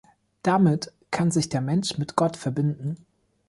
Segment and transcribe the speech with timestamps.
[0.41, 3.05] Damit kann sich der Mensch mit Gott verbinden.